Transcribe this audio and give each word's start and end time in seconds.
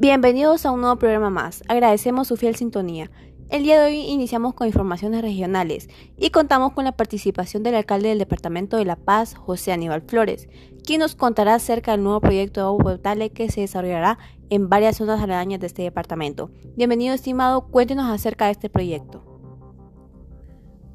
Bienvenidos 0.00 0.64
a 0.64 0.70
un 0.70 0.80
nuevo 0.80 0.96
programa 0.96 1.28
más. 1.28 1.62
Agradecemos 1.68 2.26
su 2.26 2.38
fiel 2.38 2.56
sintonía. 2.56 3.10
El 3.50 3.64
día 3.64 3.78
de 3.78 3.88
hoy 3.88 3.98
iniciamos 3.98 4.54
con 4.54 4.66
informaciones 4.66 5.20
regionales 5.20 5.90
y 6.16 6.30
contamos 6.30 6.72
con 6.72 6.86
la 6.86 6.92
participación 6.92 7.62
del 7.62 7.74
alcalde 7.74 8.08
del 8.08 8.18
Departamento 8.18 8.78
de 8.78 8.86
La 8.86 8.96
Paz, 8.96 9.34
José 9.34 9.72
Aníbal 9.72 10.00
Flores, 10.00 10.48
quien 10.86 11.00
nos 11.00 11.16
contará 11.16 11.52
acerca 11.52 11.90
del 11.90 12.02
nuevo 12.02 12.18
proyecto 12.22 12.60
de 12.60 12.66
agua 12.68 12.94
potable 12.94 13.28
que 13.28 13.50
se 13.50 13.60
desarrollará 13.60 14.18
en 14.48 14.70
varias 14.70 14.96
zonas 14.96 15.20
aledañas 15.20 15.60
de 15.60 15.66
este 15.66 15.82
departamento. 15.82 16.50
Bienvenido, 16.78 17.14
estimado, 17.14 17.66
cuéntenos 17.68 18.10
acerca 18.10 18.46
de 18.46 18.52
este 18.52 18.70
proyecto. 18.70 19.22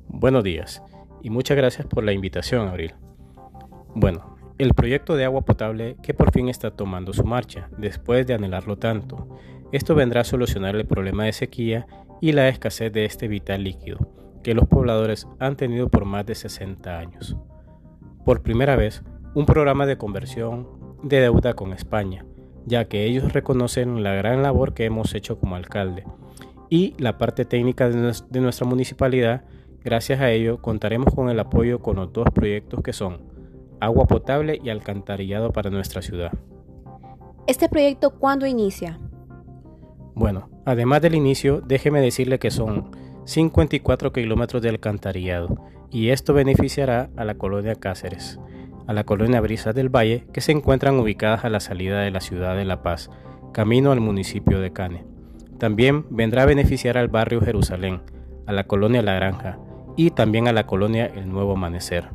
Buenos 0.08 0.44
días 0.44 0.82
y 1.22 1.30
muchas 1.30 1.56
gracias 1.58 1.86
por 1.86 2.04
la 2.04 2.12
invitación, 2.12 2.68
Abril. 2.68 2.96
Bueno, 3.94 4.35
el 4.58 4.74
proyecto 4.74 5.16
de 5.16 5.26
agua 5.26 5.42
potable 5.42 5.98
que 6.02 6.14
por 6.14 6.32
fin 6.32 6.48
está 6.48 6.72
tomando 6.72 7.12
su 7.14 7.26
marcha, 7.26 7.70
después 7.78 8.26
de 8.26 8.36
anhelarlo 8.36 8.78
tanto. 8.78 9.28
Esto 9.72 9.96
vendrá 9.96 10.22
a 10.22 10.26
solucionar 10.26 10.76
el 10.76 10.86
problema 10.86 11.26
de 11.26 11.34
sequía 11.34 11.88
y 12.22 12.32
la 12.32 12.48
escasez 12.48 12.94
de 12.94 13.06
este 13.06 13.28
vital 13.28 13.64
líquido, 13.64 14.00
que 14.44 14.54
los 14.54 14.68
pobladores 14.68 15.28
han 15.40 15.58
tenido 15.58 15.90
por 15.90 16.06
más 16.06 16.26
de 16.26 16.36
60 16.36 16.98
años. 16.98 17.36
Por 18.24 18.42
primera 18.44 18.76
vez, 18.76 19.04
un 19.34 19.46
programa 19.46 19.86
de 19.86 19.98
conversión 19.98 20.68
de 21.04 21.20
deuda 21.20 21.54
con 21.54 21.74
España, 21.74 22.26
ya 22.66 22.86
que 22.86 23.04
ellos 23.06 23.34
reconocen 23.34 24.04
la 24.04 24.14
gran 24.14 24.42
labor 24.42 24.74
que 24.74 24.86
hemos 24.86 25.14
hecho 25.14 25.38
como 25.38 25.56
alcalde 25.56 26.06
y 26.70 26.96
la 26.98 27.18
parte 27.18 27.46
técnica 27.46 27.90
de 27.90 28.40
nuestra 28.40 28.66
municipalidad. 28.66 29.44
Gracias 29.84 30.22
a 30.22 30.32
ello 30.32 30.62
contaremos 30.62 31.14
con 31.14 31.30
el 31.30 31.40
apoyo 31.40 31.80
con 31.80 31.98
los 31.98 32.12
dos 32.12 32.28
proyectos 32.34 32.82
que 32.82 32.94
son 32.94 33.35
agua 33.86 34.06
potable 34.06 34.60
y 34.64 34.70
alcantarillado 34.70 35.52
para 35.52 35.70
nuestra 35.70 36.02
ciudad. 36.02 36.32
¿Este 37.48 37.70
proyecto 37.70 38.12
cuándo 38.12 38.48
inicia? 38.48 39.00
Bueno, 40.16 40.50
además 40.66 41.02
del 41.02 41.16
inicio, 41.16 41.62
déjeme 41.62 42.02
decirle 42.02 42.40
que 42.40 42.52
son 42.52 42.92
54 43.26 44.12
kilómetros 44.12 44.62
de 44.62 44.70
alcantarillado 44.70 45.64
y 45.92 46.10
esto 46.10 46.34
beneficiará 46.34 47.10
a 47.16 47.26
la 47.26 47.36
colonia 47.36 47.76
Cáceres, 47.76 48.40
a 48.88 48.94
la 48.94 49.04
colonia 49.04 49.42
Brisas 49.42 49.76
del 49.76 49.90
Valle, 49.90 50.26
que 50.34 50.42
se 50.42 50.52
encuentran 50.52 51.00
ubicadas 51.00 51.46
a 51.46 51.50
la 51.50 51.60
salida 51.60 52.02
de 52.02 52.12
la 52.12 52.22
ciudad 52.22 52.56
de 52.56 52.66
La 52.66 52.82
Paz, 52.82 53.12
camino 53.54 53.92
al 53.92 54.00
municipio 54.00 54.60
de 54.60 54.74
Cane. 54.74 55.06
También 55.60 56.06
vendrá 56.10 56.44
a 56.44 56.48
beneficiar 56.48 56.98
al 56.98 57.08
barrio 57.08 57.42
Jerusalén, 57.42 58.02
a 58.48 58.52
la 58.52 58.66
colonia 58.66 59.02
La 59.02 59.14
Granja 59.14 59.60
y 59.96 60.12
también 60.12 60.48
a 60.48 60.54
la 60.54 60.66
colonia 60.66 61.06
El 61.06 61.30
Nuevo 61.30 61.54
Amanecer 61.54 62.10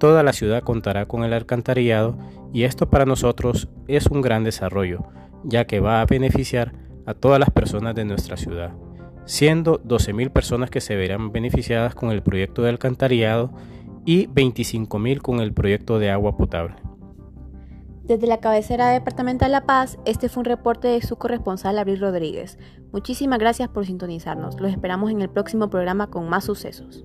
toda 0.00 0.24
la 0.24 0.32
ciudad 0.32 0.62
contará 0.62 1.06
con 1.06 1.22
el 1.22 1.32
alcantarillado 1.32 2.18
y 2.52 2.64
esto 2.64 2.90
para 2.90 3.04
nosotros 3.04 3.68
es 3.86 4.06
un 4.06 4.22
gran 4.22 4.42
desarrollo, 4.42 5.04
ya 5.44 5.66
que 5.66 5.78
va 5.78 6.00
a 6.00 6.06
beneficiar 6.06 6.72
a 7.06 7.14
todas 7.14 7.38
las 7.38 7.50
personas 7.50 7.94
de 7.94 8.06
nuestra 8.06 8.36
ciudad, 8.36 8.72
siendo 9.26 9.80
12.000 9.84 10.30
personas 10.30 10.70
que 10.70 10.80
se 10.80 10.96
verán 10.96 11.30
beneficiadas 11.30 11.94
con 11.94 12.10
el 12.10 12.22
proyecto 12.22 12.62
de 12.62 12.70
alcantarillado 12.70 13.52
y 14.04 14.26
25.000 14.28 15.20
con 15.20 15.40
el 15.40 15.52
proyecto 15.52 15.98
de 15.98 16.10
agua 16.10 16.36
potable. 16.36 16.76
Desde 18.02 18.26
la 18.26 18.40
cabecera 18.40 18.88
departamental 18.88 19.52
La 19.52 19.66
Paz, 19.66 19.98
este 20.06 20.28
fue 20.28 20.40
un 20.40 20.46
reporte 20.46 20.88
de 20.88 21.02
su 21.02 21.16
corresponsal 21.16 21.78
Abril 21.78 22.00
Rodríguez. 22.00 22.58
Muchísimas 22.90 23.38
gracias 23.38 23.68
por 23.68 23.86
sintonizarnos. 23.86 24.58
Los 24.58 24.72
esperamos 24.72 25.10
en 25.10 25.20
el 25.20 25.28
próximo 25.28 25.70
programa 25.70 26.08
con 26.08 26.28
más 26.28 26.44
sucesos. 26.44 27.04